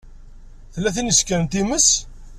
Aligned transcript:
Tella 0.73 0.89
tin 0.95 1.09
i 1.09 1.11
isekren 1.13 1.45
times. 1.53 1.87